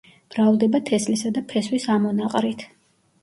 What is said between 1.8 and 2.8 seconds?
ამონაყრით.